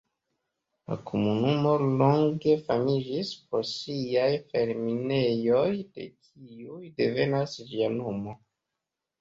La 0.91 0.95
komunumo 1.09 1.73
longe 1.87 2.55
famiĝis 2.71 3.29
pro 3.51 3.61
siaj 3.73 4.31
fer-minejoj, 4.55 5.69
de 5.99 6.09
kiuj 6.27 6.91
devenas 7.03 7.57
ĝia 7.71 7.93
nomo. 8.01 8.39